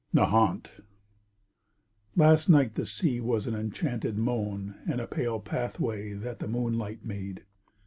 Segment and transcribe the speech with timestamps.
[0.15, 0.81] NAHANT
[2.15, 7.05] Last night the sea was an enchanted moan And a pale pathway that the moonlight
[7.05, 7.43] made.